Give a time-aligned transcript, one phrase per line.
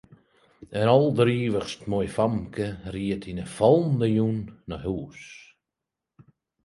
[0.79, 4.39] In alderivichst moai famke ried yn 'e fallende jûn
[4.69, 5.21] nei hús.